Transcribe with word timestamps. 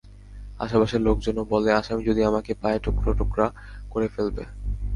আশপাশের 0.59 1.01
লোকজনও 1.01 1.43
বলে, 1.45 1.69
আসামি 1.73 2.03
যদি 2.05 2.21
আমাকে 2.23 2.51
পায় 2.61 2.79
টুকরা 2.79 3.11
টুকরা 3.13 3.47
করে 3.89 4.07
ফেলবে। 4.07 4.43